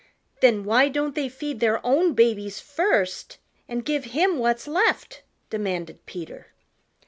[0.39, 6.03] "Then why don't they feed their own babies first and give him what's left?" demanded
[6.07, 6.47] Peter.